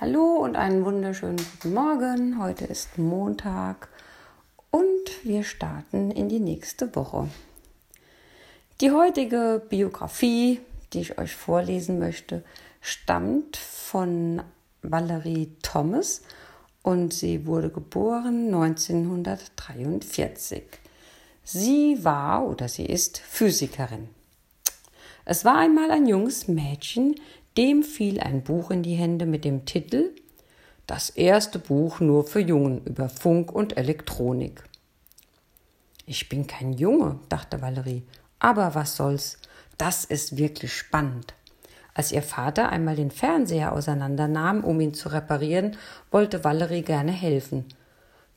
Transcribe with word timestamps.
Hallo 0.00 0.38
und 0.38 0.56
einen 0.56 0.84
wunderschönen 0.84 1.36
guten 1.36 1.72
Morgen. 1.72 2.42
Heute 2.42 2.64
ist 2.64 2.98
Montag 2.98 3.88
und 4.72 5.22
wir 5.22 5.44
starten 5.44 6.10
in 6.10 6.28
die 6.28 6.40
nächste 6.40 6.96
Woche. 6.96 7.28
Die 8.80 8.90
heutige 8.90 9.62
Biografie, 9.68 10.60
die 10.92 10.98
ich 10.98 11.16
euch 11.16 11.36
vorlesen 11.36 12.00
möchte, 12.00 12.42
stammt 12.80 13.56
von 13.56 14.42
Valerie 14.82 15.52
Thomas 15.62 16.22
und 16.82 17.14
sie 17.14 17.46
wurde 17.46 17.70
geboren 17.70 18.52
1943. 18.52 20.64
Sie 21.44 22.02
war 22.02 22.48
oder 22.48 22.66
sie 22.66 22.86
ist 22.86 23.18
Physikerin. 23.18 24.08
Es 25.24 25.44
war 25.44 25.56
einmal 25.56 25.92
ein 25.92 26.08
junges 26.08 26.48
Mädchen, 26.48 27.14
dem 27.56 27.82
fiel 27.82 28.20
ein 28.20 28.42
Buch 28.42 28.70
in 28.70 28.82
die 28.82 28.94
Hände 28.94 29.26
mit 29.26 29.44
dem 29.44 29.64
Titel 29.64 30.10
Das 30.86 31.10
erste 31.10 31.58
Buch 31.58 32.00
nur 32.00 32.26
für 32.26 32.40
Jungen 32.40 32.84
über 32.84 33.08
Funk 33.08 33.52
und 33.52 33.76
Elektronik. 33.76 34.64
Ich 36.06 36.28
bin 36.28 36.46
kein 36.46 36.72
Junge, 36.72 37.20
dachte 37.28 37.62
Valerie, 37.62 38.02
aber 38.38 38.74
was 38.74 38.96
soll's, 38.96 39.38
das 39.78 40.04
ist 40.04 40.36
wirklich 40.36 40.72
spannend. 40.72 41.34
Als 41.94 42.10
ihr 42.10 42.22
Vater 42.22 42.70
einmal 42.70 42.96
den 42.96 43.12
Fernseher 43.12 43.72
auseinandernahm, 43.72 44.64
um 44.64 44.80
ihn 44.80 44.94
zu 44.94 45.08
reparieren, 45.08 45.76
wollte 46.10 46.42
Valerie 46.42 46.82
gerne 46.82 47.12
helfen. 47.12 47.66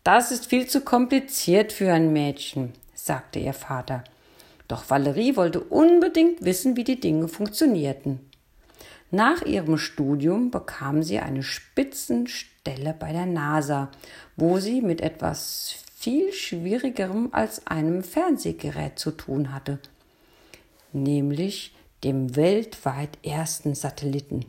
Das 0.03 0.31
ist 0.31 0.45
viel 0.45 0.67
zu 0.67 0.81
kompliziert 0.81 1.73
für 1.73 1.91
ein 1.91 2.13
Mädchen, 2.13 2.73
sagte 2.93 3.39
ihr 3.39 3.53
Vater. 3.53 4.03
Doch 4.67 4.89
Valerie 4.89 5.35
wollte 5.35 5.59
unbedingt 5.59 6.45
wissen, 6.45 6.77
wie 6.77 6.83
die 6.83 6.99
Dinge 6.99 7.27
funktionierten. 7.27 8.19
Nach 9.09 9.41
ihrem 9.41 9.77
Studium 9.77 10.51
bekam 10.51 11.01
sie 11.01 11.19
eine 11.19 11.43
Spitzenstelle 11.43 12.93
bei 12.97 13.13
der 13.13 13.25
NASA, 13.25 13.89
wo 14.35 14.59
sie 14.59 14.81
mit 14.81 14.99
etwas 14.99 15.75
viel 15.95 16.33
Schwierigerem 16.33 17.29
als 17.31 17.67
einem 17.67 18.03
Fernsehgerät 18.03 18.99
zu 18.99 19.11
tun 19.11 19.53
hatte, 19.53 19.79
nämlich 20.91 21.73
dem 22.03 22.35
weltweit 22.35 23.17
ersten 23.25 23.75
Satelliten. 23.75 24.45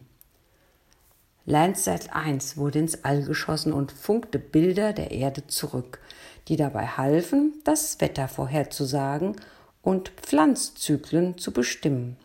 Landsat 1.47 2.15
1 2.15 2.56
wurde 2.59 2.81
ins 2.81 3.05
All 3.05 3.22
geschossen 3.22 3.72
und 3.72 3.93
funkte 3.93 4.39
Bilder 4.39 4.93
der 4.93 5.12
Erde 5.12 5.47
zurück, 5.47 6.00
die 6.48 6.56
dabei 6.56 6.87
halfen, 6.87 7.55
das 7.65 8.00
Wetter 8.00 8.28
vorherzusagen 8.28 9.37
und 9.81 10.11
Pflanzzyklen 10.11 11.39
zu 11.39 11.53
bestimmen. 11.53 12.17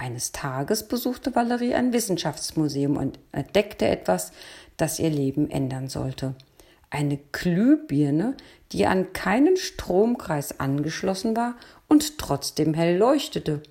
Eines 0.00 0.32
Tages 0.32 0.88
besuchte 0.88 1.34
Valerie 1.34 1.74
ein 1.74 1.92
Wissenschaftsmuseum 1.92 2.96
und 2.96 3.18
entdeckte 3.32 3.86
etwas, 3.86 4.32
das 4.78 4.98
ihr 4.98 5.10
Leben 5.10 5.50
ändern 5.50 5.90
sollte. 5.90 6.34
Eine 6.88 7.18
Glühbirne, 7.32 8.34
die 8.72 8.86
an 8.86 9.12
keinen 9.12 9.58
Stromkreis 9.58 10.58
angeschlossen 10.58 11.36
war 11.36 11.54
und 11.86 12.16
trotzdem 12.16 12.72
hell 12.72 12.96
leuchtete. 12.96 13.62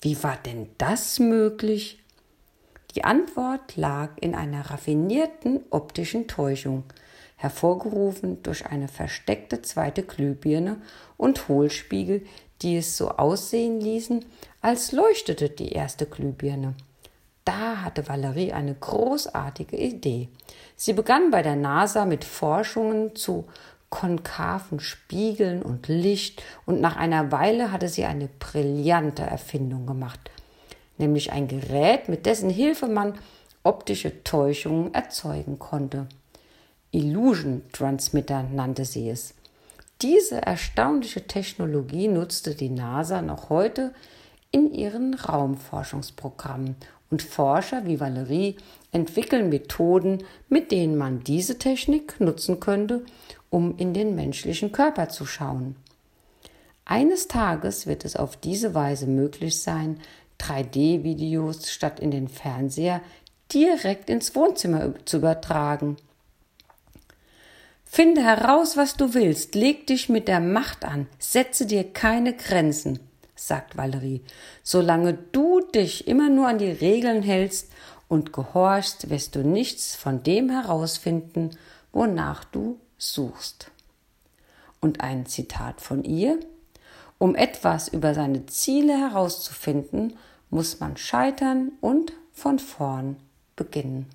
Wie 0.00 0.20
war 0.24 0.36
denn 0.44 0.68
das 0.78 1.20
möglich? 1.20 2.00
Die 2.96 3.04
Antwort 3.04 3.76
lag 3.76 4.10
in 4.20 4.34
einer 4.34 4.68
raffinierten 4.68 5.60
optischen 5.70 6.26
Täuschung, 6.26 6.82
hervorgerufen 7.36 8.42
durch 8.42 8.66
eine 8.66 8.88
versteckte 8.88 9.62
zweite 9.62 10.02
Glühbirne 10.02 10.82
und 11.16 11.46
Hohlspiegel, 11.46 12.26
die 12.62 12.76
es 12.76 12.96
so 12.96 13.10
aussehen 13.10 13.80
ließen, 13.80 14.24
als 14.60 14.92
leuchtete 14.92 15.50
die 15.50 15.72
erste 15.72 16.06
Glühbirne. 16.06 16.74
Da 17.44 17.82
hatte 17.82 18.08
Valerie 18.08 18.52
eine 18.52 18.74
großartige 18.74 19.76
Idee. 19.76 20.28
Sie 20.76 20.92
begann 20.92 21.30
bei 21.30 21.42
der 21.42 21.56
NASA 21.56 22.04
mit 22.04 22.24
Forschungen 22.24 23.16
zu 23.16 23.46
konkaven 23.90 24.80
Spiegeln 24.80 25.62
und 25.62 25.88
Licht 25.88 26.42
und 26.64 26.80
nach 26.80 26.96
einer 26.96 27.30
Weile 27.30 27.72
hatte 27.72 27.88
sie 27.88 28.04
eine 28.04 28.28
brillante 28.38 29.22
Erfindung 29.22 29.86
gemacht, 29.86 30.30
nämlich 30.96 31.32
ein 31.32 31.46
Gerät, 31.46 32.08
mit 32.08 32.24
dessen 32.24 32.48
Hilfe 32.48 32.86
man 32.86 33.14
optische 33.64 34.24
Täuschungen 34.24 34.94
erzeugen 34.94 35.58
konnte. 35.58 36.06
Illusion 36.90 37.62
Transmitter 37.72 38.42
nannte 38.44 38.84
sie 38.84 39.10
es. 39.10 39.34
Diese 40.02 40.42
erstaunliche 40.42 41.28
Technologie 41.28 42.08
nutzte 42.08 42.56
die 42.56 42.70
NASA 42.70 43.22
noch 43.22 43.50
heute 43.50 43.94
in 44.50 44.74
ihren 44.74 45.14
Raumforschungsprogrammen 45.14 46.74
und 47.10 47.22
Forscher 47.22 47.86
wie 47.86 48.00
Valerie 48.00 48.56
entwickeln 48.90 49.48
Methoden, 49.48 50.24
mit 50.48 50.72
denen 50.72 50.96
man 50.98 51.22
diese 51.22 51.56
Technik 51.56 52.20
nutzen 52.20 52.58
könnte, 52.58 53.04
um 53.48 53.76
in 53.78 53.94
den 53.94 54.16
menschlichen 54.16 54.72
Körper 54.72 55.08
zu 55.08 55.24
schauen. 55.24 55.76
Eines 56.84 57.28
Tages 57.28 57.86
wird 57.86 58.04
es 58.04 58.16
auf 58.16 58.36
diese 58.36 58.74
Weise 58.74 59.06
möglich 59.06 59.60
sein, 59.60 60.00
3D-Videos 60.40 61.70
statt 61.70 62.00
in 62.00 62.10
den 62.10 62.26
Fernseher 62.26 63.00
direkt 63.52 64.10
ins 64.10 64.34
Wohnzimmer 64.34 64.94
zu 65.04 65.18
übertragen. 65.18 65.96
Finde 67.94 68.22
heraus, 68.22 68.76
was 68.76 68.96
du 68.96 69.12
willst, 69.12 69.54
leg 69.54 69.86
dich 69.86 70.08
mit 70.08 70.26
der 70.26 70.40
Macht 70.40 70.84
an, 70.84 71.06
setze 71.18 71.66
dir 71.66 71.84
keine 71.92 72.34
Grenzen 72.34 72.98
sagt 73.46 73.76
Valerie. 73.76 74.22
Solange 74.62 75.14
du 75.14 75.60
dich 75.60 76.06
immer 76.06 76.28
nur 76.28 76.48
an 76.48 76.58
die 76.58 76.70
Regeln 76.70 77.22
hältst 77.22 77.70
und 78.08 78.32
gehorchst, 78.32 79.10
wirst 79.10 79.34
du 79.34 79.40
nichts 79.40 79.94
von 79.94 80.22
dem 80.22 80.50
herausfinden, 80.50 81.50
wonach 81.92 82.44
du 82.44 82.78
suchst. 82.98 83.70
Und 84.80 85.00
ein 85.00 85.26
Zitat 85.26 85.80
von 85.80 86.04
ihr 86.04 86.38
Um 87.18 87.34
etwas 87.34 87.88
über 87.88 88.14
seine 88.14 88.46
Ziele 88.46 88.96
herauszufinden, 88.96 90.16
muss 90.50 90.80
man 90.80 90.96
scheitern 90.96 91.72
und 91.80 92.12
von 92.32 92.58
vorn 92.58 93.16
beginnen. 93.56 94.06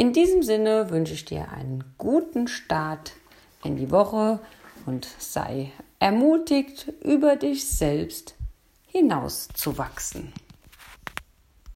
In 0.00 0.12
diesem 0.12 0.44
Sinne 0.44 0.90
wünsche 0.90 1.14
ich 1.14 1.24
dir 1.24 1.48
einen 1.50 1.82
guten 1.98 2.46
Start 2.46 3.14
in 3.64 3.76
die 3.76 3.90
Woche 3.90 4.38
und 4.86 5.08
sei 5.18 5.72
ermutigt, 5.98 6.92
über 7.02 7.34
dich 7.34 7.68
selbst 7.68 8.36
hinauszuwachsen. 8.86 10.32